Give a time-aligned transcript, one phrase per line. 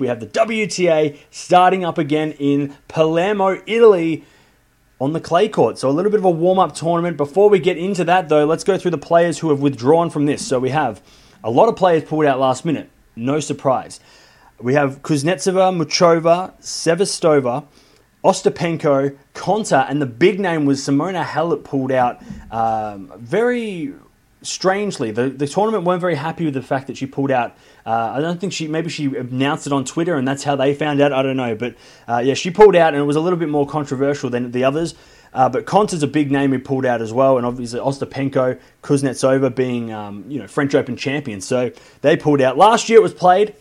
[0.00, 4.24] We have the WTA starting up again in Palermo, Italy
[5.00, 5.78] on the clay court.
[5.78, 7.16] So a little bit of a warm up tournament.
[7.16, 10.26] Before we get into that, though, let's go through the players who have withdrawn from
[10.26, 10.44] this.
[10.44, 11.00] So we have
[11.44, 12.90] a lot of players pulled out last minute.
[13.14, 14.00] No surprise.
[14.60, 17.64] We have Kuznetsova, Muchova, Sevastova,
[18.24, 22.20] Ostapenko, Konta, and the big name was Simona Halep pulled out
[22.50, 23.94] um, very
[24.42, 27.56] strangely, the, the tournament weren't very happy with the fact that she pulled out.
[27.86, 30.74] Uh, I don't think she, maybe she announced it on Twitter and that's how they
[30.74, 31.12] found out.
[31.12, 31.54] I don't know.
[31.54, 31.76] But
[32.08, 34.64] uh, yeah, she pulled out and it was a little bit more controversial than the
[34.64, 34.94] others.
[35.34, 39.52] Uh, but Konta's a big name who pulled out as well, and obviously Ostapenko, Kuznetsova
[39.52, 41.72] being um, you know French Open champions, so
[42.02, 42.56] they pulled out.
[42.56, 43.52] Last year it was played.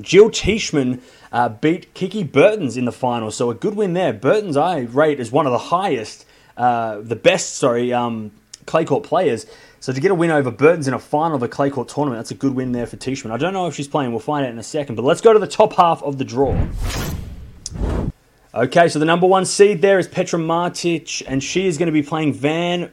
[0.00, 1.00] Jill Teichmann
[1.32, 4.12] uh, beat Kiki Bertens in the final, so a good win there.
[4.12, 6.26] Bertens I rate as one of the highest,
[6.56, 8.30] uh, the best, sorry, um,
[8.66, 9.46] clay court players.
[9.80, 12.18] So to get a win over Bertens in a final of a clay court tournament,
[12.18, 13.30] that's a good win there for Teichmann.
[13.30, 14.10] I don't know if she's playing.
[14.10, 14.94] We'll find out in a second.
[14.94, 16.56] But let's go to the top half of the draw.
[18.54, 21.92] Okay, so the number one seed there is Petra Martic, and she is going to
[21.92, 22.90] be playing Van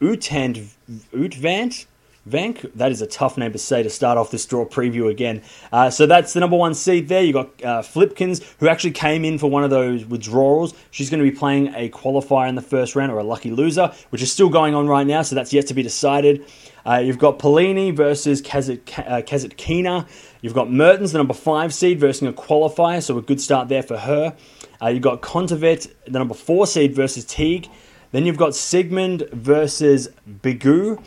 [0.00, 0.70] Uitand
[1.12, 1.86] Utvant.
[2.28, 5.42] Vank, that is a tough name to say to start off this draw preview again.
[5.72, 7.22] Uh, so that's the number one seed there.
[7.22, 10.74] You got uh, Flipkens, who actually came in for one of those withdrawals.
[10.90, 13.92] She's going to be playing a qualifier in the first round or a lucky loser,
[14.10, 16.44] which is still going on right now, so that's yet to be decided.
[16.86, 20.02] Uh, you've got Paolini versus Kasatkina.
[20.02, 20.06] Uh,
[20.40, 23.82] you've got Mertens, the number five seed, versus a qualifier, so a good start there
[23.82, 24.34] for her.
[24.80, 27.68] Uh, you've got Kontaveit, the number four seed, versus Teague.
[28.12, 31.02] Then you've got Siegemund versus Begu.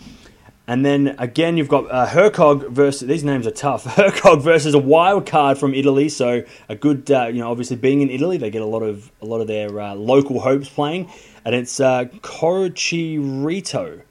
[0.68, 3.84] And then again, you've got uh, Hercog versus these names are tough.
[3.96, 8.02] Hercog versus a wild card from Italy, so a good, uh, you know, obviously being
[8.02, 11.12] in Italy, they get a lot of a lot of their uh, local hopes playing,
[11.44, 14.02] and it's uh, Corchirito.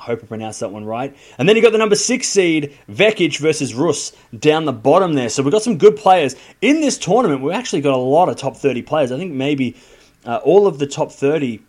[0.00, 1.16] I hope I pronounced that one right.
[1.38, 5.28] And then you got the number six seed Vekic versus Rus down the bottom there.
[5.28, 7.40] So we've got some good players in this tournament.
[7.40, 9.12] We've actually got a lot of top thirty players.
[9.12, 9.76] I think maybe
[10.26, 11.62] uh, all of the top thirty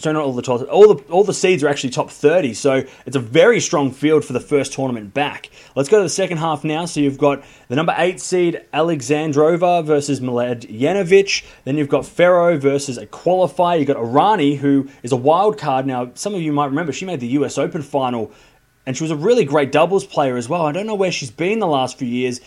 [0.00, 2.54] so not all the top, all the all the seeds are actually top 30.
[2.54, 5.50] So it's a very strong field for the first tournament back.
[5.76, 6.86] Let's go to the second half now.
[6.86, 11.44] So you've got the number eight seed Alexandrova versus Milad Mladenovic.
[11.64, 13.78] Then you've got Ferro versus a qualifier.
[13.78, 15.86] You've got Errani, who is a wild card.
[15.86, 17.58] Now some of you might remember she made the U.S.
[17.58, 18.32] Open final.
[18.86, 20.64] And she was a really great doubles player as well.
[20.64, 22.40] I don't know where she's been the last few years.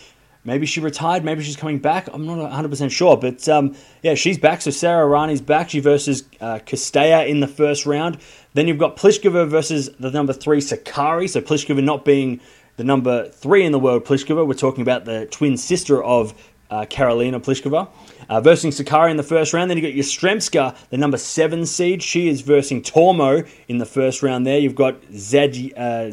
[0.44, 1.24] Maybe she retired.
[1.24, 2.08] Maybe she's coming back.
[2.12, 3.16] I'm not 100% sure.
[3.16, 4.60] But um, yeah, she's back.
[4.60, 5.70] So Sara Errani's back.
[5.70, 8.18] She versus uh, Castella in the first round.
[8.52, 11.30] Then you've got Pliskova versus the number three Sakkari.
[11.30, 12.40] So Pliskova not being
[12.76, 14.46] the number three in the world, Pliskova.
[14.46, 16.34] We're talking about the twin sister of
[16.70, 17.88] uh, Karolina Pliskova.
[18.28, 19.70] Uh, versus Sakkari in the first round.
[19.70, 22.02] Then you've got Yastremska, the number seven seed.
[22.02, 24.58] She is versing Tormo in the first round there.
[24.58, 26.10] You've got Zed, uh,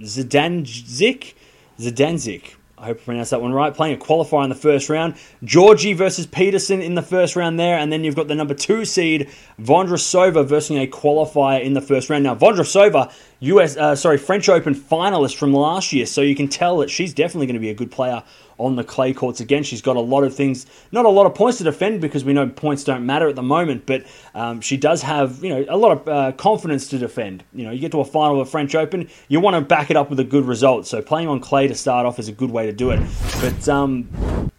[0.00, 1.34] Zidanzik.
[1.78, 2.54] Zidanzik.
[2.80, 3.74] I hope I pronounced that one right.
[3.74, 5.14] Playing a qualifier in the first round.
[5.42, 7.76] Giorgi versus Peterson in the first round there.
[7.76, 9.28] And then you've got the number two seed,
[9.60, 12.24] Vondrousova versus a qualifier in the first round.
[12.24, 16.06] Now, Vondrousova, US, uh, sorry, French Open finalist from last year.
[16.06, 18.22] So you can tell that she's definitely going to be a good player
[18.58, 19.62] on the clay courts again.
[19.62, 22.32] She's got a lot of things, not a lot of points to defend because we
[22.32, 24.04] know points don't matter at the moment, but
[24.34, 27.44] um, she does have you know a lot of uh, confidence to defend.
[27.52, 29.90] You know, you get to a final of a French Open, you want to back
[29.90, 30.86] it up with a good result.
[30.86, 33.00] So playing on clay to start off is a good way to do it.
[33.40, 34.08] But um,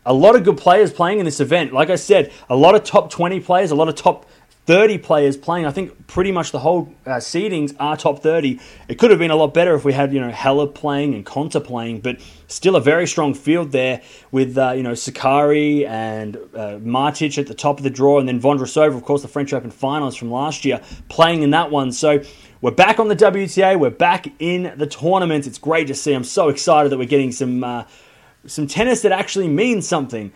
[0.06, 1.74] a lot of good players playing in this event.
[1.74, 4.26] Like I said, a lot of top 20 players, a lot of top
[4.69, 5.66] 30 players playing.
[5.66, 8.59] I think pretty much the whole uh, seedings are top 30.
[8.88, 11.25] It could have been a lot better if we had, you know, Halep playing and
[11.25, 16.35] Konta playing, but still a very strong field there with, uh, you know, Sakkari and
[16.53, 19.53] uh, Martic at the top of the draw, and then Vondrousova, of course, the French
[19.53, 21.91] Open finals from last year, playing in that one.
[21.91, 22.22] So
[22.62, 23.79] we're back on the WTA.
[23.79, 25.47] We're back in the tournament.
[25.47, 26.13] It's great to see.
[26.13, 27.85] I'm so excited that we're getting some uh,
[28.46, 30.31] some tennis that actually means something.